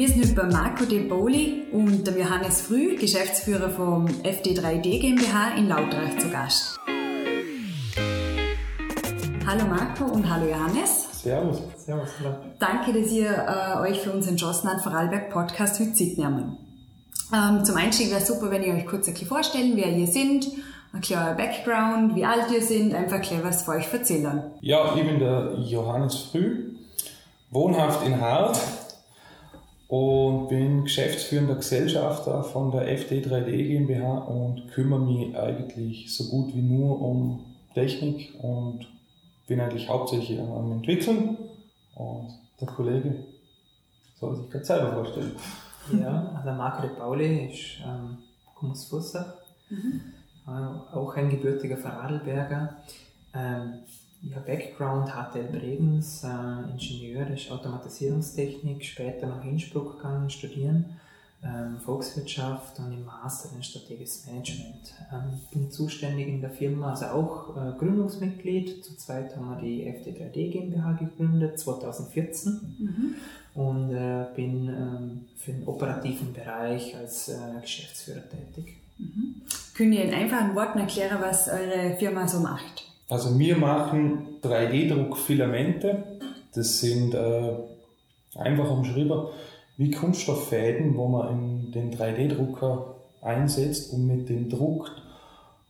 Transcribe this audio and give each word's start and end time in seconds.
Wir 0.00 0.08
sind 0.08 0.24
heute 0.24 0.34
bei 0.34 0.44
Marco 0.44 0.86
De 0.86 1.06
Boli 1.06 1.64
und 1.72 2.06
dem 2.06 2.16
Johannes 2.16 2.62
Früh, 2.62 2.96
Geschäftsführer 2.96 3.68
vom 3.68 4.06
FD3D 4.06 4.98
GmbH 4.98 5.58
in 5.58 5.68
Lautrach 5.68 6.16
zu 6.16 6.30
Gast. 6.30 6.78
Hallo 9.46 9.66
Marco 9.66 10.04
und 10.04 10.26
hallo 10.26 10.48
Johannes. 10.48 11.22
Servus. 11.22 11.60
Servus. 11.76 12.08
Danke, 12.58 12.98
dass 12.98 13.12
ihr 13.12 13.28
äh, 13.28 13.90
euch 13.90 14.00
für 14.00 14.12
uns 14.12 14.26
entschlossen 14.26 14.70
habt, 14.70 14.80
Vorarlberg 14.80 15.28
Podcast 15.28 15.78
heute 15.78 15.92
Zeit 15.92 16.16
nehmen. 16.16 16.56
Ähm, 17.34 17.62
zum 17.66 17.76
Einstieg 17.76 18.10
wäre 18.10 18.22
super, 18.22 18.50
wenn 18.50 18.62
ihr 18.62 18.72
euch 18.72 18.86
kurz 18.86 19.06
ein 19.06 19.12
bisschen 19.12 19.28
vorstellen, 19.28 19.72
wer 19.74 19.88
ihr 19.88 20.06
sind, 20.06 20.46
ein 20.94 21.02
kleiner 21.02 21.34
Background, 21.34 22.16
wie 22.16 22.24
alt 22.24 22.50
ihr 22.50 22.62
sind, 22.62 22.94
einfach 22.94 23.18
ein 23.30 23.44
was 23.44 23.64
für 23.64 23.72
euch 23.72 23.92
erzählen. 23.92 24.44
Ja, 24.62 24.94
ich 24.96 25.06
bin 25.06 25.18
der 25.18 25.56
Johannes 25.58 26.16
Früh, 26.32 26.70
wohnhaft 27.50 28.06
in 28.06 28.18
Hart 28.18 28.58
und 29.90 30.48
bin 30.48 30.84
geschäftsführender 30.84 31.56
Gesellschafter 31.56 32.44
von 32.44 32.70
der 32.70 32.96
FD3D 32.96 33.50
GmbH 33.50 34.18
und 34.18 34.68
kümmere 34.70 35.00
mich 35.00 35.36
eigentlich 35.36 36.14
so 36.14 36.30
gut 36.30 36.54
wie 36.54 36.62
nur 36.62 37.02
um 37.02 37.44
Technik 37.74 38.32
und 38.40 38.86
bin 39.48 39.60
eigentlich 39.60 39.88
hauptsächlich 39.88 40.38
am 40.38 40.70
Entwickeln 40.70 41.36
und 41.96 42.28
der 42.60 42.68
Kollege 42.68 43.24
soll 44.14 44.36
sich 44.36 44.48
gerade 44.48 44.64
selber 44.64 44.92
vorstellen. 44.92 45.32
Ja, 46.00 46.36
also 46.36 46.56
Marco 46.56 46.82
de 46.82 46.96
Pauli 46.96 47.46
ist 47.46 47.80
ähm, 47.84 48.18
aus 48.62 48.84
Fussach, 48.84 49.34
mhm. 49.70 50.02
äh, 50.46 50.94
auch 50.94 51.16
ein 51.16 51.30
gebürtiger 51.30 51.76
Vorarlberger. 51.76 52.76
Ähm, 53.34 53.80
ja, 54.22 54.38
Background 54.38 55.08
HTL 55.08 55.44
Bregenz, 55.44 56.24
äh, 56.24 56.70
Ingenieur 56.70 57.26
ist 57.28 57.50
Automatisierungstechnik, 57.50 58.84
später 58.84 59.26
nach 59.26 59.44
Innsbruck 59.44 59.96
gegangen 59.96 60.28
studieren, 60.28 60.96
ähm, 61.42 61.78
Volkswirtschaft 61.78 62.78
und 62.80 62.92
im 62.92 63.04
Master 63.06 63.48
in 63.56 63.62
strategisches 63.62 64.26
Management. 64.26 64.92
Ähm, 65.10 65.40
bin 65.50 65.70
zuständig 65.70 66.28
in 66.28 66.42
der 66.42 66.50
Firma, 66.50 66.90
also 66.90 67.06
auch 67.06 67.56
äh, 67.56 67.78
Gründungsmitglied. 67.78 68.84
Zu 68.84 68.96
zweit 68.96 69.34
haben 69.36 69.48
wir 69.48 69.60
die 69.62 69.86
FD3D 69.86 70.50
GmbH 70.50 70.92
gegründet, 70.92 71.58
2014. 71.58 72.76
Mhm. 72.78 73.14
Und 73.54 73.94
äh, 73.94 74.26
bin 74.36 74.68
ähm, 74.68 75.20
für 75.36 75.52
den 75.52 75.66
operativen 75.66 76.34
Bereich 76.34 76.94
als 76.94 77.30
äh, 77.30 77.36
Geschäftsführer 77.62 78.22
tätig. 78.28 78.76
Mhm. 78.98 79.36
Können 79.74 79.94
ihr 79.94 80.04
in 80.04 80.12
einfachen 80.12 80.54
Worten 80.54 80.78
erklären, 80.78 81.18
was 81.22 81.48
eure 81.48 81.96
Firma 81.98 82.28
so 82.28 82.40
macht? 82.40 82.89
Also 83.10 83.36
wir 83.38 83.56
machen 83.56 84.38
3D-Druckfilamente. 84.42 86.04
Das 86.54 86.80
sind 86.80 87.12
äh, 87.12 87.52
einfach 88.36 88.70
umschrieben 88.70 89.26
wie 89.76 89.90
Kunststofffäden, 89.90 90.96
wo 90.96 91.08
man 91.08 91.28
in 91.28 91.72
den 91.72 91.92
3D-Drucker 91.92 92.94
einsetzt 93.20 93.92
und 93.92 94.06
mit 94.06 94.28
dem 94.28 94.48
druckt. 94.48 94.92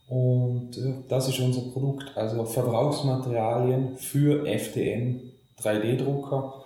Und 0.07 0.77
äh, 0.77 0.93
das 1.09 1.29
ist 1.29 1.39
unser 1.39 1.61
Produkt, 1.71 2.15
also 2.15 2.45
Verbrauchsmaterialien 2.45 3.97
für 3.97 4.45
FDM 4.45 5.31
3D-Drucker. 5.59 6.63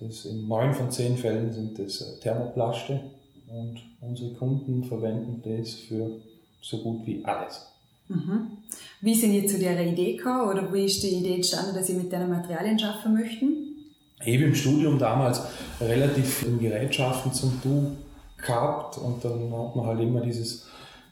Das 0.00 0.24
in 0.24 0.48
neun 0.48 0.74
von 0.74 0.90
zehn 0.90 1.16
Fällen 1.16 1.52
sind 1.52 1.78
das 1.78 2.00
äh, 2.00 2.20
Thermoplaste 2.20 3.00
und 3.48 3.80
unsere 4.00 4.34
Kunden 4.34 4.82
verwenden 4.84 5.42
das 5.44 5.74
für 5.74 6.20
so 6.60 6.78
gut 6.78 7.06
wie 7.06 7.24
alles. 7.24 7.75
Mhm. 8.08 8.58
Wie 9.00 9.14
sind 9.14 9.32
Sie 9.32 9.46
zu 9.46 9.58
der 9.58 9.84
Idee 9.86 10.16
gekommen 10.16 10.48
oder 10.48 10.72
wie 10.72 10.84
ist 10.84 11.02
die 11.02 11.16
Idee 11.16 11.36
entstanden, 11.36 11.74
dass 11.74 11.86
Sie 11.86 11.94
mit 11.94 12.10
diesen 12.10 12.30
Materialien 12.30 12.78
schaffen 12.78 13.14
möchten? 13.14 13.76
Eben 14.24 14.44
im 14.44 14.54
Studium 14.54 14.98
damals 14.98 15.42
relativ 15.80 16.38
viele 16.38 16.56
Gerätschaften 16.56 17.32
zum 17.32 17.60
Du 17.62 17.96
gehabt 18.38 18.98
und 18.98 19.24
dann 19.24 19.52
hat 19.52 19.76
man 19.76 19.86
halt 19.86 20.00
immer 20.00 20.20
dieses 20.20 20.66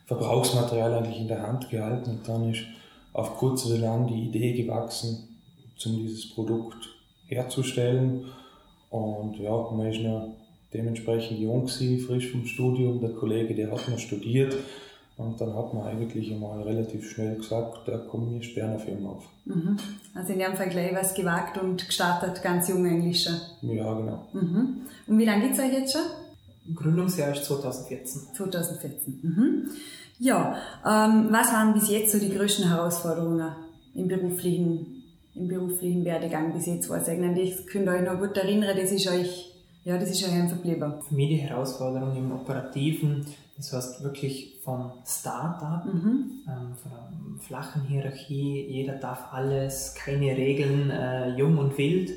Verbrauchsmaterial 0.05 0.93
eigentlich 0.93 1.21
in 1.21 1.27
der 1.27 1.41
Hand 1.41 1.69
gehalten 1.69 2.11
und 2.11 2.27
dann 2.27 2.51
ist 2.51 2.63
auf 3.13 3.37
kurz 3.37 3.65
oder 3.65 3.77
lang 3.77 4.07
die 4.07 4.25
Idee 4.25 4.53
gewachsen, 4.53 5.37
um 5.85 5.97
dieses 5.97 6.29
Produkt 6.31 6.89
herzustellen. 7.27 8.25
Und 8.89 9.37
ja, 9.39 9.51
man 9.71 9.87
ist 9.87 9.99
ja 9.99 10.27
dementsprechend 10.73 11.39
jung 11.39 11.65
gewesen, 11.65 11.99
frisch 11.99 12.31
vom 12.31 12.45
Studium. 12.45 12.99
Der 12.99 13.11
Kollege, 13.11 13.55
der 13.55 13.71
hat 13.71 13.87
noch 13.89 13.99
studiert 13.99 14.55
und 15.17 15.39
dann 15.39 15.55
hat 15.55 15.73
man 15.73 15.87
eigentlich 15.87 16.31
einmal 16.31 16.61
relativ 16.63 17.09
schnell 17.09 17.37
gesagt, 17.37 17.87
da 17.87 17.97
kommen 17.97 18.33
wir 18.33 18.43
Sternefirma 18.43 19.11
auf. 19.11 19.23
Mhm. 19.45 19.77
Also 20.13 20.33
in 20.33 20.39
dem 20.39 20.55
Fall 20.55 20.69
gleich 20.69 20.93
was 20.93 21.13
gewagt 21.13 21.57
und 21.57 21.85
gestartet, 21.85 22.41
ganz 22.43 22.67
jung 22.67 22.85
eigentlich 22.85 23.23
schon. 23.23 23.35
Ja, 23.61 23.93
genau. 23.93 24.27
Mhm. 24.33 24.81
Und 25.07 25.17
wie 25.17 25.25
lange 25.25 25.43
gibt 25.43 25.53
es 25.53 25.59
euch 25.61 25.71
jetzt 25.71 25.93
schon? 25.93 26.75
Gründungsjahr 26.75 27.31
ist 27.31 27.45
2014. 27.45 28.33
2014. 28.35 29.19
Mhm. 29.21 29.69
Ja, 30.19 30.55
ähm, 30.85 31.27
was 31.29 31.51
waren 31.53 31.73
bis 31.73 31.89
jetzt 31.89 32.11
so 32.11 32.19
die 32.19 32.33
größten 32.33 32.67
Herausforderungen 32.67 33.51
im 33.93 34.07
beruflichen, 34.07 35.03
im 35.33 35.47
beruflichen 35.47 36.03
Werdegang 36.03 36.53
bis 36.53 36.65
jetzt? 36.65 36.89
Was 36.89 37.05
könnt 37.05 37.37
ihr 37.37 37.91
euch 37.91 38.01
noch 38.01 38.19
gut 38.19 38.35
erinnern, 38.37 38.77
das 38.77 38.91
ist 38.91 39.07
euch, 39.07 39.54
ja, 39.85 39.99
das 39.99 40.09
ist 40.09 40.23
euch 40.23 40.33
einfach 40.33 40.57
geblieben. 40.57 40.93
Für 41.07 41.13
mich 41.13 41.29
die 41.29 41.37
Herausforderung 41.37 42.17
im 42.17 42.31
Operativen, 42.31 43.25
das 43.55 43.71
heißt 43.71 44.03
wirklich 44.03 44.59
vom 44.63 44.91
Start-up, 45.05 45.85
mhm. 45.85 46.41
ähm, 46.47 46.75
von 46.81 46.91
einer 46.91 47.39
flachen 47.39 47.83
Hierarchie, 47.83 48.65
jeder 48.67 48.95
darf 48.95 49.31
alles, 49.31 49.93
keine 49.93 50.35
Regeln, 50.35 50.89
äh, 50.89 51.37
jung 51.37 51.59
und 51.59 51.77
wild, 51.77 52.11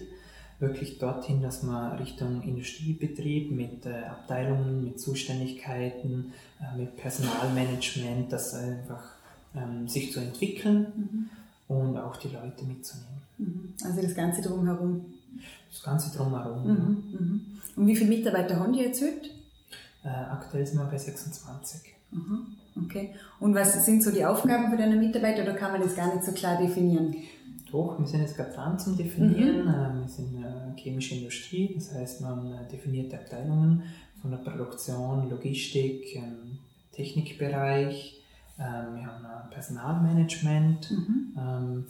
wirklich 0.61 0.99
dorthin, 0.99 1.43
dass 1.43 1.62
man 1.62 1.99
Richtung 1.99 2.43
Industriebetrieb 2.43 3.51
mit 3.51 3.85
äh, 3.85 4.05
Abteilungen, 4.05 4.85
mit 4.85 4.99
Zuständigkeiten, 4.99 6.33
äh, 6.61 6.79
mit 6.79 6.97
Personalmanagement, 6.97 8.33
das 8.33 8.55
einfach 8.55 9.05
ähm, 9.55 9.87
sich 9.87 10.11
zu 10.11 10.21
entwickeln 10.21 11.29
mhm. 11.69 11.77
und 11.77 11.99
auch 11.99 12.17
die 12.17 12.29
Leute 12.29 12.65
mitzunehmen. 12.65 13.23
Mhm. 13.37 13.75
Also 13.85 14.00
das 14.00 14.15
Ganze 14.15 14.41
drumherum. 14.41 15.05
Das 15.71 15.82
Ganze 15.82 16.16
drumherum. 16.16 16.62
Mhm. 16.62 17.04
Ja. 17.12 17.21
Mhm. 17.21 17.41
Und 17.76 17.87
wie 17.87 17.97
viele 17.97 18.10
Mitarbeiter 18.10 18.59
haben 18.59 18.72
die 18.72 18.81
jetzt 18.81 19.03
heute? 19.03 19.31
Äh, 20.04 20.09
aktuell 20.09 20.66
sind 20.66 20.78
wir 20.78 20.87
bei 20.87 20.99
26. 20.99 21.94
Mhm. 22.10 22.47
Okay. 22.84 23.15
Und 23.41 23.54
was 23.54 23.84
sind 23.84 24.03
so 24.03 24.10
die 24.10 24.25
Aufgaben 24.25 24.71
für 24.71 24.76
deine 24.76 24.97
Mitarbeiter 24.97 25.43
oder 25.43 25.54
kann 25.54 25.72
man 25.72 25.82
das 25.82 25.97
gar 25.97 26.12
nicht 26.15 26.25
so 26.25 26.32
klar 26.32 26.60
definieren? 26.60 27.15
Doch, 27.71 27.99
wir 27.99 28.06
sind 28.06 28.22
jetzt 28.22 28.37
gerade 28.37 28.53
dran 28.53 28.78
zum 28.78 28.97
Definieren. 28.97 29.65
Mhm. 29.65 29.69
Äh, 29.69 30.00
wir 30.00 30.09
sind 30.09 30.43
äh, 30.43 30.81
chemische 30.81 31.16
Industrie, 31.16 31.72
das 31.75 31.93
heißt, 31.93 32.20
man 32.22 32.53
äh, 32.53 32.69
definiert 32.70 33.12
Abteilungen 33.12 33.82
von 34.22 34.31
der 34.31 34.38
Produktion, 34.38 35.28
Logistik, 35.28 36.16
ähm, 36.16 36.59
Technikbereich. 36.93 38.22
Ähm, 38.59 38.97
wir 38.97 39.06
haben 39.06 39.25
ein 39.25 39.50
Personalmanagement, 39.50 40.91
mhm. 40.91 41.84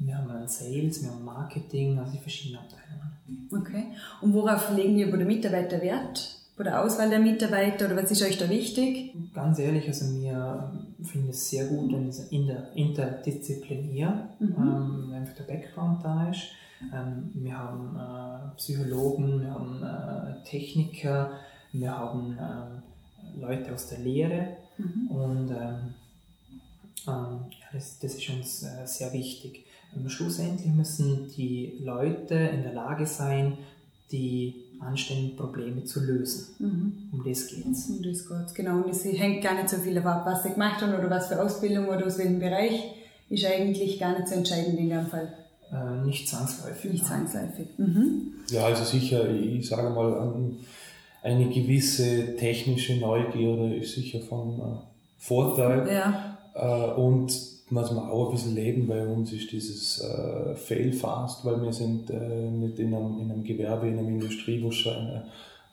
Wir 0.00 0.16
haben 0.16 0.30
ein 0.30 0.48
Sales, 0.48 1.02
wir 1.02 1.10
haben 1.10 1.24
Marketing, 1.24 1.98
also 1.98 2.12
die 2.12 2.18
verschiedenen 2.18 2.60
Abteilungen. 2.60 3.48
Okay. 3.52 3.84
Und 4.20 4.32
worauf 4.34 4.74
legen 4.74 4.96
wir 4.96 5.10
bei 5.10 5.16
den 5.16 5.26
Mitarbeitern 5.26 5.80
Wert? 5.80 6.38
bei 6.58 6.64
der 6.64 6.82
Auswahl 6.82 7.08
der 7.08 7.20
Mitarbeiter 7.20 7.86
oder 7.86 7.96
was 7.96 8.10
ist 8.10 8.22
euch 8.22 8.36
da 8.36 8.50
wichtig? 8.50 9.14
Ganz 9.32 9.60
ehrlich, 9.60 9.86
also 9.86 10.12
wir 10.20 10.72
finden 11.04 11.30
es 11.30 11.48
sehr 11.48 11.66
gut, 11.66 11.92
wenn 11.92 12.08
es 12.08 12.18
in 12.30 12.48
der 12.48 12.72
interdisziplinär 12.74 14.28
mhm. 14.40 14.54
ähm, 14.58 15.12
einfach 15.14 15.36
der 15.36 15.44
Background 15.44 16.04
da 16.04 16.28
ist. 16.28 16.48
Ähm, 16.92 17.30
wir 17.32 17.56
haben 17.56 17.96
äh, 17.96 18.56
Psychologen, 18.56 19.40
wir 19.40 19.54
haben 19.54 19.82
äh, 19.82 20.44
Techniker, 20.44 21.30
wir 21.72 21.96
haben 21.96 22.36
äh, 22.36 23.40
Leute 23.40 23.72
aus 23.72 23.88
der 23.88 24.00
Lehre 24.00 24.56
mhm. 24.78 25.10
und 25.10 25.50
ähm, 25.50 25.94
ähm 27.06 27.40
ja, 27.50 27.66
das, 27.72 28.00
das, 28.00 28.14
ist 28.14 28.30
uns 28.30 28.64
äh, 28.64 28.84
sehr 28.84 29.12
wichtig. 29.12 29.64
Ähm, 29.96 30.08
schlussendlich 30.08 30.72
müssen 30.72 31.30
die 31.36 31.78
Leute 31.82 32.34
in 32.34 32.62
der 32.62 32.72
Lage 32.72 33.06
sein, 33.06 33.58
die 34.10 34.64
anständigen 34.80 35.36
Probleme 35.36 35.84
zu 35.84 36.00
lösen. 36.00 36.54
Mhm. 36.58 36.92
Um 37.12 37.24
das 37.24 37.48
geht 37.48 37.66
es. 37.66 37.86
Um 37.88 38.02
das 38.02 38.28
geht's, 38.28 38.54
genau. 38.54 38.82
Und 38.82 38.90
es 38.90 39.04
hängt 39.04 39.42
gar 39.42 39.54
nicht 39.54 39.68
so 39.68 39.76
viel 39.76 39.98
ab, 39.98 40.22
was 40.24 40.42
sie 40.42 40.50
gemacht 40.50 40.80
haben 40.80 40.94
oder 40.94 41.10
was 41.10 41.28
für 41.28 41.42
Ausbildung 41.42 41.88
oder 41.88 42.06
aus 42.06 42.18
welchem 42.18 42.38
Bereich, 42.38 42.84
ist 43.28 43.44
eigentlich 43.44 43.98
gar 43.98 44.16
nicht 44.16 44.28
so 44.28 44.34
entscheidend 44.34 44.78
in 44.78 44.88
dem 44.88 45.06
Fall. 45.06 45.32
Äh, 45.70 46.06
nicht 46.06 46.28
zwangsläufig. 46.28 46.92
Nicht 46.92 47.06
zwangsläufig. 47.06 47.66
Mhm. 47.76 48.32
Ja, 48.50 48.64
also 48.64 48.84
sicher, 48.84 49.28
ich 49.30 49.68
sage 49.68 49.90
mal, 49.90 50.32
eine 51.22 51.48
gewisse 51.50 52.36
technische 52.36 52.96
Neugierde 52.96 53.76
ist 53.76 53.94
sicher 53.94 54.20
von 54.20 54.58
äh, 54.58 54.62
Vorteil. 55.18 55.86
Ja. 55.92 56.38
Äh, 56.54 56.94
und 56.94 57.57
was 57.70 57.92
wir 57.92 58.10
auch 58.10 58.28
ein 58.28 58.32
bisschen 58.32 58.54
leben 58.54 58.86
bei 58.86 59.06
uns, 59.06 59.32
ist 59.32 59.52
dieses 59.52 60.00
äh, 60.00 60.54
Fail 60.54 60.92
fast, 60.92 61.44
weil 61.44 61.60
wir 61.62 61.72
sind 61.72 62.10
äh, 62.10 62.50
nicht 62.50 62.78
in 62.78 62.94
einem, 62.94 63.20
in 63.20 63.30
einem 63.30 63.44
Gewerbe, 63.44 63.88
in 63.88 63.98
einer 63.98 64.08
Industrie, 64.08 64.62
wo 64.62 64.68
es 64.68 64.76
schon 64.76 64.94
ein, 64.94 65.22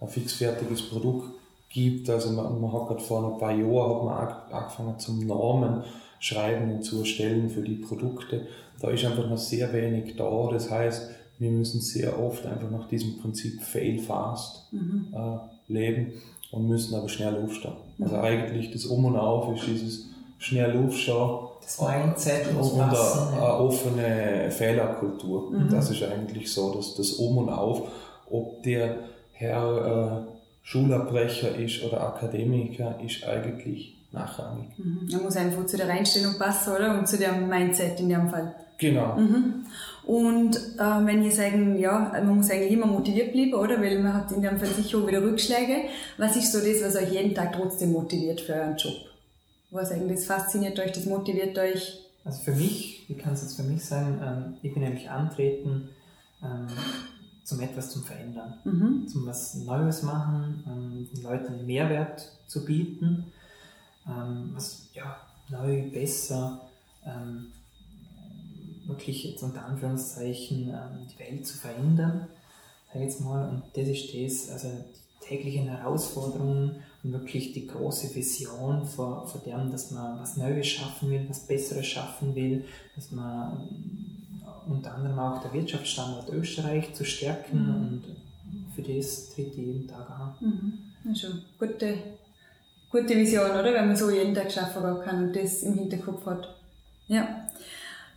ein 0.01 0.07
fixfertiges 0.07 0.83
Produkt 0.83 1.30
gibt. 1.69 2.09
Also 2.09 2.31
man, 2.31 2.59
man 2.59 2.74
hat 2.74 2.88
gerade 2.88 3.01
vor 3.01 3.33
ein 3.33 3.39
paar 3.39 3.56
Jahren 3.56 4.09
hat 4.09 4.51
man 4.51 4.63
angefangen 4.63 5.00
zum 5.00 5.25
Normen 5.25 5.83
schreiben 6.19 6.71
und 6.71 6.83
zu 6.83 7.00
erstellen 7.00 7.50
für 7.50 7.62
die 7.62 7.75
Produkte. 7.75 8.47
Da 8.81 8.89
ist 8.89 9.06
einfach 9.06 9.30
noch 9.30 9.38
sehr 9.38 9.71
wenig 9.74 10.15
da. 10.15 10.50
Das 10.51 10.69
heißt, 10.69 11.09
wir 11.39 11.51
müssen 11.51 11.81
sehr 11.81 12.19
oft 12.19 12.45
einfach 12.45 12.71
nach 12.71 12.88
diesem 12.88 13.19
Prinzip 13.19 13.62
Fail 13.62 14.00
fast 14.00 14.71
mhm. 14.74 15.07
äh, 15.13 15.71
leben 15.71 16.13
und 16.51 16.68
müssen 16.68 16.95
aber 16.95 17.09
schnell 17.09 17.36
aufstehen. 17.36 17.74
Also 18.00 18.18
eigentlich 18.18 18.71
das 18.71 18.86
Um 18.86 19.06
und 19.06 19.18
Auf 19.18 19.56
ist 19.56 19.68
dieses 19.68 20.09
schnell 20.39 20.77
aufstehen. 20.77 21.39
Das 21.65 21.81
Mindset 21.81 22.47
und, 22.50 22.57
und 22.57 22.79
eine, 22.79 22.91
eine, 22.91 23.53
offene 23.56 24.51
Fehlerkultur. 24.51 25.50
Mhm. 25.50 25.69
Das 25.69 25.89
ist 25.89 26.03
eigentlich 26.03 26.53
so, 26.53 26.73
dass 26.75 26.94
das 26.94 27.13
Um 27.13 27.39
und 27.39 27.50
Auf, 27.50 27.89
ob 28.29 28.62
der 28.62 28.97
Herr 29.33 30.27
äh, 30.27 30.31
Schulabbrecher 30.62 31.56
ist 31.56 31.83
oder 31.83 32.01
Akademiker, 32.01 33.00
ist 33.03 33.23
eigentlich 33.23 33.97
nachrangig. 34.12 34.77
Mhm. 34.77 35.09
Er 35.12 35.19
muss 35.19 35.35
einfach 35.35 35.65
zu 35.65 35.75
der 35.75 35.89
Einstellung 35.89 36.38
passen, 36.38 36.73
oder? 36.73 37.00
Und 37.00 37.07
zu 37.07 37.17
dem 37.17 37.50
Mindset 37.50 38.00
in 38.00 38.09
dem 38.09 38.29
Fall. 38.29 38.53
Genau. 38.77 39.15
Mhm. 39.15 39.65
Und 40.06 40.56
äh, 40.56 41.06
wenn 41.06 41.23
ihr 41.23 41.31
sagen, 41.31 41.79
ja, 41.79 42.11
man 42.13 42.38
muss 42.38 42.51
eigentlich 42.51 42.73
immer 42.73 42.85
motiviert 42.85 43.31
bleiben, 43.31 43.56
oder? 43.56 43.81
Weil 43.81 44.00
man 44.00 44.13
hat 44.13 44.31
in 44.31 44.41
dem 44.41 44.59
Fall 44.59 44.68
sicher 44.68 45.00
auch 45.00 45.07
wieder 45.07 45.23
Rückschläge. 45.23 45.85
Was 46.18 46.35
ist 46.35 46.51
so 46.51 46.59
das, 46.59 46.83
was 46.83 46.95
euch 47.01 47.11
jeden 47.11 47.33
Tag 47.33 47.53
trotzdem 47.53 47.91
motiviert 47.91 48.41
für 48.41 48.53
euren 48.53 48.77
Job? 48.77 48.94
Was 49.75 49.92
eigentlich 49.92 50.19
das 50.19 50.25
fasziniert 50.25 50.80
euch, 50.80 50.94
das 50.94 51.06
motiviert 51.06 51.57
euch? 51.57 52.00
Also 52.24 52.44
für 52.44 52.56
mich, 52.56 53.04
wie 53.10 53.16
kann 53.16 53.33
es 53.33 53.42
jetzt 53.42 53.57
für 53.57 53.63
mich 53.63 53.83
sein, 53.83 54.22
ähm, 54.24 54.57
ich 54.62 54.74
bin 54.74 54.81
eigentlich 54.86 55.10
antreten, 55.10 55.89
ähm, 56.42 56.68
zum 57.44 57.60
etwas 57.60 57.89
zum 57.92 58.01
Verändern, 58.01 58.54
mhm. 58.63 59.06
zum 59.10 59.25
was 59.25 59.54
Neues 59.56 60.01
machen, 60.01 60.63
ähm, 60.66 61.10
den 61.13 61.24
Leuten 61.24 61.66
Mehrwert 61.66 62.31
zu 62.48 62.63
bieten, 62.63 63.25
was 64.06 64.88
ja, 64.94 65.18
neu, 65.50 65.89
besser, 65.89 66.62
wirklich 68.86 69.24
jetzt 69.24 69.42
unter 69.42 69.66
Anführungszeichen 69.66 70.71
die 71.12 71.19
Welt 71.19 71.45
zu 71.45 71.57
verändern, 71.57 72.28
sage 72.94 73.04
jetzt 73.04 73.21
mal. 73.21 73.50
Und 73.50 73.63
das 73.74 73.88
ist 73.88 74.13
das, 74.13 74.51
also 74.51 74.86
täglichen 75.27 75.68
Herausforderungen 75.68 76.77
und 77.04 77.12
wirklich 77.12 77.54
die 77.54 77.68
große 77.68 78.13
Vision 78.16 78.86
vor, 78.86 79.27
vor 79.27 79.42
dem, 79.42 79.72
dass 79.72 79.92
man 79.92 80.19
was 80.19 80.38
Neues 80.38 80.68
schaffen 80.68 81.10
will, 81.10 81.25
was 81.27 81.48
Besseres 81.48 81.86
schaffen 81.86 82.36
will, 82.36 82.66
dass 82.95 83.12
man 83.12 83.60
ähm, 83.60 84.42
unter 84.68 84.95
anderem 84.95 85.19
auch 85.19 85.42
der 85.42 85.54
Wirtschaftsstandort 85.54 86.30
Österreich 86.30 86.94
zu 86.94 87.06
stärken 87.06 87.63
mhm. 87.63 87.75
und 87.75 88.04
für 88.75 88.81
das 88.81 89.30
tritt 89.33 89.56
jeden 89.56 89.88
Tag 89.88 90.10
an. 90.10 90.36
Mhm. 90.39 90.74
Also, 91.07 91.28
gute, 91.60 91.98
gute 92.92 93.16
Vision, 93.16 93.51
oder? 93.51 93.74
Wenn 93.74 93.88
man 93.88 93.95
so 93.95 94.10
jeden 94.10 94.33
Tag 94.33 94.51
schaffen 94.51 94.81
kann 95.04 95.25
und 95.25 95.36
das 95.36 95.63
im 95.63 95.75
Hinterkopf 95.75 96.25
hat. 96.25 96.56
Ja. 97.07 97.48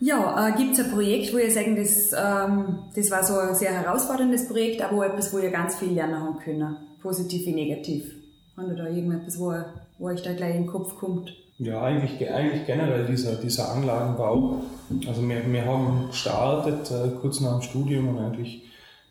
Ja, 0.00 0.48
äh, 0.48 0.52
gibt 0.56 0.74
es 0.74 0.84
ein 0.84 0.92
Projekt, 0.92 1.34
wo 1.34 1.38
ihr 1.38 1.50
sagen, 1.50 1.74
das, 1.74 2.12
ähm, 2.12 2.84
das 2.94 3.10
war 3.10 3.24
so 3.24 3.38
ein 3.38 3.54
sehr 3.54 3.72
herausforderndes 3.72 4.46
Projekt, 4.46 4.80
aber 4.80 4.98
auch 4.98 5.02
etwas, 5.02 5.32
wo 5.32 5.38
ihr 5.38 5.50
ganz 5.50 5.76
viel 5.76 5.92
lernen 5.92 6.20
haben 6.20 6.38
können? 6.38 6.76
Positiv 7.00 7.46
wie 7.46 7.54
negativ? 7.54 8.14
Haben 8.56 8.76
da 8.76 8.88
irgendetwas, 8.88 9.38
wo, 9.38 9.54
wo 9.98 10.06
euch 10.06 10.22
da 10.22 10.32
gleich 10.32 10.56
in 10.56 10.62
den 10.62 10.70
Kopf 10.70 10.96
kommt? 10.96 11.32
Ja, 11.58 11.82
eigentlich, 11.82 12.30
eigentlich 12.30 12.66
generell 12.66 13.06
dieser, 13.06 13.36
dieser 13.36 13.72
Anlagenbau. 13.72 14.62
Also 15.06 15.28
wir, 15.28 15.52
wir 15.52 15.64
haben 15.64 16.08
gestartet 16.08 16.90
äh, 16.90 17.10
kurz 17.20 17.40
nach 17.40 17.58
dem 17.58 17.62
Studium 17.62 18.08
und 18.08 18.18
eigentlich 18.18 18.62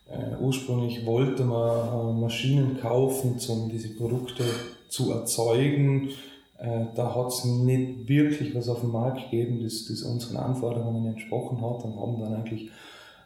äh, 0.10 0.42
ursprünglich 0.42 1.06
wollte 1.06 1.44
man 1.44 2.18
äh, 2.18 2.20
Maschinen 2.22 2.80
kaufen, 2.80 3.38
um 3.50 3.70
diese 3.70 3.90
Produkte 3.90 4.44
zu 4.90 5.12
erzeugen 5.12 6.10
äh, 6.58 6.86
da 6.96 7.14
hat 7.14 7.28
es 7.28 7.46
nicht 7.46 8.08
wirklich 8.08 8.56
was 8.56 8.68
auf 8.68 8.82
dem 8.82 8.92
Markt 8.92 9.30
gegeben, 9.30 9.64
das, 9.64 9.86
das 9.86 10.02
unseren 10.02 10.38
Anforderungen 10.38 11.06
entsprochen 11.06 11.62
hat 11.62 11.84
und 11.84 12.00
haben 12.00 12.20
dann 12.20 12.34
eigentlich 12.34 12.72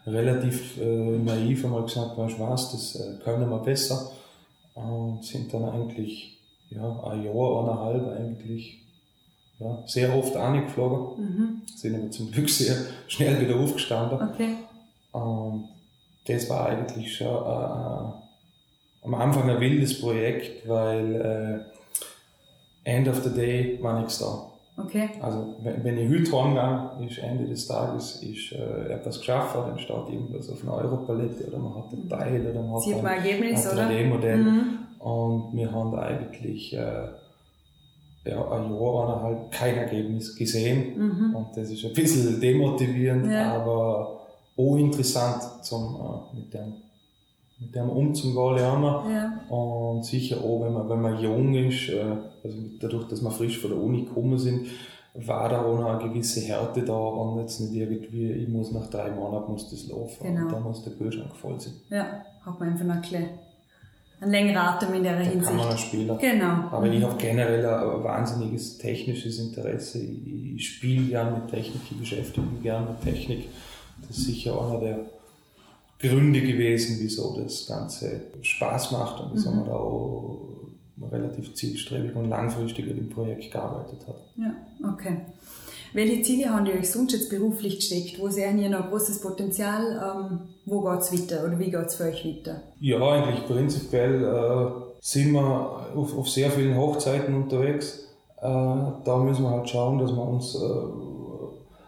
relativ 0.06 0.78
äh, 0.82 1.18
naiv 1.18 1.64
einmal 1.64 1.84
gesagt, 1.84 2.18
weißt 2.18 2.38
du 2.38 2.42
was, 2.42 2.72
das 2.72 2.96
äh, 2.96 3.24
können 3.24 3.50
wir 3.50 3.58
besser 3.60 4.12
und 4.74 5.24
sind 5.24 5.54
dann 5.54 5.66
eigentlich 5.66 6.40
ja, 6.70 7.04
ein 7.04 7.24
Jahr, 7.24 7.64
eineinhalb 7.64 8.20
eigentlich 8.20 8.82
ja, 9.60 9.84
sehr 9.86 10.16
oft 10.16 10.36
angeflogen, 10.36 11.24
mhm. 11.24 11.62
sind 11.66 11.96
aber 11.96 12.10
zum 12.10 12.32
Glück 12.32 12.50
sehr 12.50 12.76
schnell 13.08 13.40
wieder 13.42 13.60
aufgestanden. 13.60 14.30
Okay. 14.30 14.56
Und 15.12 15.70
das 16.26 16.50
war 16.50 16.68
eigentlich 16.68 17.16
schon 17.16 17.28
äh, 17.28 17.30
äh 17.30 18.22
am 19.04 19.16
Anfang 19.16 19.50
ein 19.50 19.60
wildes 19.60 20.00
Projekt, 20.00 20.68
weil 20.68 21.66
äh, 22.86 22.90
end 22.90 23.08
of 23.08 23.24
the 23.24 23.32
day 23.32 23.80
war 23.82 24.00
nichts 24.00 24.20
da. 24.20 24.51
Okay. 24.86 25.10
Also 25.22 25.56
wenn, 25.62 25.84
wenn 25.84 25.98
ich 25.98 26.10
heute 26.10 26.44
heimgehe, 26.44 27.08
ist 27.08 27.18
Ende 27.20 27.46
des 27.46 27.68
Tages 27.68 28.22
ist, 28.24 28.54
äh, 28.54 28.94
etwas 28.94 29.20
geschafft, 29.20 29.56
dann 29.56 29.78
steht 29.80 30.10
irgendwas 30.10 30.50
auf 30.50 30.62
einer 30.64 30.76
Europalette 30.76 31.48
oder 31.48 31.58
man 31.58 31.76
hat 31.76 31.94
ein 31.94 32.10
Teil 32.10 32.48
oder 32.50 32.62
man 32.62 32.76
hat 32.76 32.82
Sieht 32.82 32.96
ein, 32.96 33.06
Ergebnis, 33.06 33.68
ein 33.68 33.78
3D-Modell. 33.78 34.38
Mhm. 34.38 34.64
Und 35.00 35.58
wir 35.58 35.72
haben 35.72 35.96
eigentlich 35.96 36.74
äh, 36.74 37.08
ja, 38.26 38.52
ein 38.52 38.72
Jahr, 38.72 39.10
eineinhalb 39.10 39.52
kein 39.52 39.78
Ergebnis 39.78 40.36
gesehen. 40.36 40.98
Mhm. 40.98 41.36
Und 41.36 41.48
das 41.56 41.70
ist 41.70 41.84
ein 41.86 41.94
bisschen 41.94 42.40
demotivierend, 42.40 43.32
ja. 43.32 43.56
aber 43.56 44.22
auch 44.58 44.76
interessant 44.78 45.42
zum, 45.64 45.96
äh, 45.96 46.38
mit 46.38 46.54
dem 46.54 46.74
mit 47.62 47.76
dem 47.76 47.90
umzugehen 47.90 48.56
lernen. 48.56 49.12
Ja. 49.12 49.56
Und 49.56 50.04
sicher 50.04 50.38
auch, 50.38 50.66
wenn 50.66 50.74
man, 50.74 50.90
wenn 50.90 51.02
man 51.02 51.20
jung 51.20 51.54
ist, 51.54 51.90
äh, 51.90 52.04
also 52.44 52.58
dadurch, 52.80 53.08
dass 53.08 53.22
wir 53.22 53.32
frisch 53.32 53.60
von 53.60 53.70
der 53.70 53.80
Uni 53.80 54.04
gekommen 54.04 54.38
sind, 54.38 54.68
war 55.14 55.50
da 55.50 55.64
auch 55.64 55.78
noch 55.78 55.88
eine 55.88 56.10
gewisse 56.10 56.42
Härte 56.42 56.84
da 56.84 56.94
und 56.94 57.40
jetzt 57.40 57.60
nicht 57.60 57.74
irgendwie, 57.74 58.32
ich 58.32 58.48
muss 58.48 58.72
nach 58.72 58.90
drei 58.90 59.12
Monaten 59.12 59.52
muss 59.52 59.70
das 59.70 59.88
laufen 59.90 60.26
genau. 60.26 60.44
und 60.44 60.52
dann 60.52 60.64
muss 60.64 60.84
der 60.84 60.94
Kühlschrank 60.94 61.36
voll 61.36 61.60
sein. 61.60 61.74
Ja, 61.90 62.24
hat 62.46 62.60
man 62.60 62.70
einfach 62.70 62.86
noch 62.86 62.96
ein 62.96 63.30
einen 64.22 64.32
längeren 64.32 64.58
Atem 64.58 64.94
in 64.94 65.04
der 65.04 65.18
da 65.18 65.22
Hinsicht. 65.22 65.46
kann 65.46 65.58
man 65.58 65.78
spielen. 65.78 66.18
Genau. 66.20 66.54
Aber 66.72 66.86
mhm. 66.86 66.94
ich 66.94 67.04
habe 67.04 67.16
generell 67.18 67.66
ein 67.66 68.04
wahnsinniges 68.04 68.78
technisches 68.78 69.40
Interesse. 69.40 70.00
Ich, 70.00 70.56
ich 70.56 70.70
spiele 70.70 71.08
gerne 71.08 71.38
mit 71.38 71.48
Technik, 71.50 71.82
ich 71.90 71.98
beschäftige 71.98 72.46
mich 72.46 72.62
gerne 72.62 72.88
mit 72.92 73.02
Technik. 73.02 73.50
Das 74.08 74.18
ist 74.18 74.26
sicher 74.26 74.62
einer 74.62 74.80
der 74.80 75.00
Gründe 76.02 76.42
gewesen, 76.42 76.98
wieso 77.00 77.40
das 77.40 77.66
Ganze 77.68 78.22
Spaß 78.42 78.92
macht 78.92 79.22
und 79.22 79.32
wieso 79.34 79.52
mhm. 79.52 79.58
man 79.58 79.66
da 79.66 79.74
auch 79.74 80.48
relativ 81.12 81.54
zielstrebig 81.56 82.16
und 82.16 82.30
langfristig 82.30 82.90
an 82.90 82.96
dem 82.96 83.10
Projekt 83.10 83.52
gearbeitet 83.52 84.08
hat. 84.08 84.16
Ja, 84.38 84.54
okay. 84.94 85.18
Welche 85.94 86.22
Ziele 86.22 86.50
haben 86.50 86.66
die 86.66 86.72
euch 86.72 86.90
sonst 86.90 87.12
jetzt 87.12 87.30
beruflich 87.30 87.76
gesteckt? 87.78 88.20
Wo 88.20 88.30
sehen 88.30 88.60
ihr 88.60 88.70
noch 88.70 88.90
großes 88.90 89.20
Potenzial? 89.20 90.30
Ähm, 90.32 90.40
wo 90.66 90.82
geht 90.82 91.02
es 91.02 91.12
weiter 91.12 91.46
oder 91.46 91.60
wie 91.60 91.70
geht 91.70 91.86
es 91.86 91.96
für 91.96 92.06
euch 92.06 92.26
weiter? 92.26 92.62
Ja, 92.80 93.00
eigentlich 93.02 93.46
prinzipiell 93.46 94.24
äh, 94.24 94.72
sind 95.02 95.34
wir 95.34 95.42
auf, 95.96 96.18
auf, 96.18 96.30
sehr 96.30 96.50
vielen 96.50 96.78
Hochzeiten 96.78 97.36
unterwegs. 97.36 98.08
Äh, 98.38 98.42
da 98.42 99.18
müssen 99.22 99.44
wir 99.44 99.50
halt 99.50 99.70
schauen, 99.70 100.00
dass 100.00 100.12
wir 100.12 100.24
uns 100.24 100.56
äh, 100.56 100.60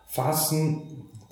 fassen, 0.08 0.82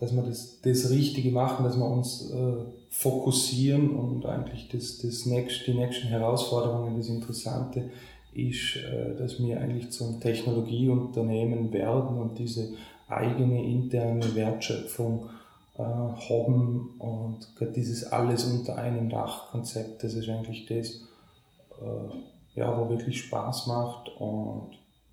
dass 0.01 0.15
wir 0.15 0.23
das, 0.23 0.59
das 0.61 0.89
Richtige 0.89 1.31
machen, 1.31 1.63
dass 1.63 1.77
wir 1.77 1.85
uns 1.85 2.31
äh, 2.31 2.53
fokussieren 2.89 3.91
und 3.91 4.25
eigentlich 4.25 4.67
das, 4.67 4.97
das 4.97 5.27
nächst, 5.27 5.67
die 5.67 5.75
nächsten 5.75 6.07
Herausforderungen, 6.07 6.97
das 6.97 7.07
Interessante 7.07 7.91
ist, 8.33 8.77
äh, 8.77 9.15
dass 9.15 9.39
wir 9.39 9.61
eigentlich 9.61 9.91
zum 9.91 10.19
Technologieunternehmen 10.19 11.71
werden 11.71 12.17
und 12.17 12.39
diese 12.39 12.73
eigene 13.07 13.63
interne 13.63 14.33
Wertschöpfung 14.33 15.29
äh, 15.77 15.83
haben 15.83 16.95
und 16.97 17.47
dieses 17.75 18.11
alles 18.11 18.45
unter 18.45 18.77
einem 18.77 19.07
Dach-Konzept, 19.07 20.03
das 20.03 20.15
ist 20.15 20.27
eigentlich 20.29 20.65
das, 20.65 20.95
äh, 21.79 22.59
ja, 22.59 22.75
wo 22.75 22.89
wirklich 22.89 23.21
Spaß 23.21 23.67
macht 23.67 24.09
und 24.17 24.71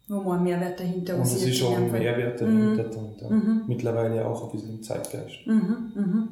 wo 0.09 0.21
man 0.21 0.39
einen 0.39 0.45
Mehrwert 0.45 0.81
dahinter 0.81 1.17
Und 1.17 1.23
es 1.23 1.43
ist 1.45 1.63
auch 1.63 1.77
ein 1.77 1.93
Mehrwert 1.93 2.41
dahinter 2.41 2.85
mhm. 2.85 3.29
und 3.29 3.31
mhm. 3.31 3.63
mittlerweile 3.67 4.27
auch 4.27 4.45
ein 4.45 4.51
bisschen 4.53 4.71
im 4.71 4.83
Zeitgeist. 4.83 5.47
Mhm. 5.47 5.93
mhm. 5.95 6.29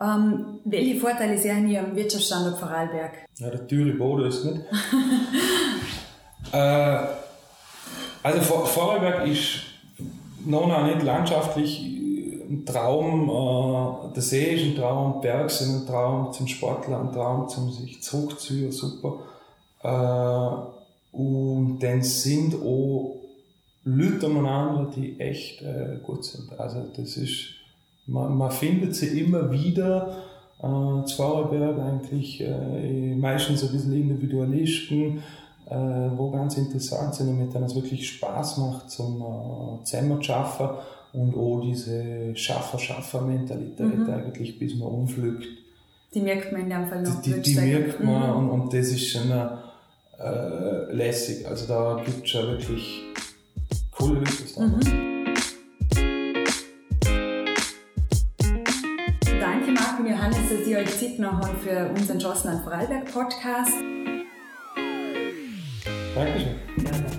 Ähm, 0.00 0.60
welche 0.64 1.00
Vorteile 1.00 1.36
sehen 1.36 1.68
ihr 1.68 1.80
am 1.80 1.96
Wirtschaftsstandort 1.96 2.56
Vorarlberg? 2.56 3.26
Ja, 3.36 3.50
der 3.50 3.66
teure 3.66 3.90
Boden 3.94 4.26
ist 4.26 4.44
nicht. 4.44 4.60
äh, 6.52 6.98
also 8.22 8.40
Vorarlberg 8.40 9.26
ist 9.26 9.62
noch 10.46 10.84
nicht 10.84 11.02
landschaftlich 11.02 11.82
ein 12.48 12.64
Traum, 12.64 13.28
äh, 13.28 14.14
der 14.14 14.22
See 14.22 14.54
ist 14.54 14.64
ein 14.64 14.76
Traum, 14.76 15.20
Berg 15.20 15.50
sind 15.50 15.82
ein 15.82 15.86
Traum, 15.86 16.32
zum 16.32 16.46
Sportler 16.46 17.00
ein 17.00 17.12
Traum, 17.12 17.48
zum 17.48 17.70
sich 17.72 18.00
zurückziehen, 18.00 18.70
super. 18.70 19.18
Äh, 19.82 20.77
und 21.12 21.78
dann 21.80 22.02
sind 22.02 22.54
auch 22.54 23.18
Leute 23.84 24.28
miteinander, 24.28 24.90
die 24.94 25.18
echt 25.18 25.62
äh, 25.62 25.98
gut 26.02 26.24
sind. 26.24 26.58
Also 26.58 26.84
das 26.94 27.16
ist, 27.16 27.54
man, 28.06 28.36
man 28.36 28.50
findet 28.50 28.94
sie 28.94 29.20
immer 29.20 29.50
wieder, 29.50 30.16
äh, 30.58 31.04
Zwaberberg 31.06 31.78
eigentlich, 31.78 32.40
äh, 32.40 33.14
meistens 33.14 33.64
ein 33.64 33.72
bisschen 33.72 33.94
Individualisten, 33.94 35.22
äh, 35.66 35.74
wo 35.74 36.30
ganz 36.30 36.56
interessant 36.58 37.14
sind 37.14 37.28
und 37.28 37.38
mit 37.38 37.54
denen 37.54 37.64
es 37.64 37.74
wirklich 37.74 38.08
Spaß 38.08 38.58
macht 38.58 38.90
zum 38.90 39.20
äh, 39.20 39.84
zusammen 39.84 40.18
zu 40.18 40.24
schaffen 40.24 40.68
und 41.12 41.34
auch 41.34 41.60
diese 41.60 42.36
Schaffer-Schaffer-Mentalität 42.36 43.98
mhm. 43.98 44.10
eigentlich, 44.10 44.58
bis 44.58 44.74
man 44.76 44.88
umflügt 44.88 45.46
Die 46.14 46.20
merkt 46.20 46.52
man 46.52 46.62
in 46.62 46.70
dem 46.70 46.86
Fall 46.86 47.02
noch. 47.02 47.22
Die, 47.22 47.32
die, 47.32 47.42
die 47.42 47.54
merkt 47.54 48.02
man 48.02 48.30
mhm. 48.30 48.36
und, 48.36 48.60
und 48.60 48.74
das 48.74 48.88
ist 48.88 49.08
schon 49.08 49.30
äh, 50.18 50.92
lässig. 50.92 51.46
Also 51.46 51.66
da 51.66 52.02
gibt 52.04 52.24
es 52.24 52.30
schon 52.30 52.48
wirklich 52.48 53.04
coole 53.92 54.20
Leute. 54.20 54.60
Mhm. 54.60 55.08
Danke 59.40 59.72
Marco 59.72 60.02
und 60.02 60.08
Johannes, 60.08 60.38
dass 60.50 60.66
ihr 60.66 60.78
euch 60.78 60.98
Zeit 60.98 61.18
noch 61.18 61.32
haben 61.32 61.56
für 61.58 61.90
unseren 61.90 62.18
Jocelyn 62.18 62.60
Vorarlberg 62.62 63.12
Podcast. 63.12 63.72
Dankeschön. 66.14 66.56
Gerne. 66.78 67.17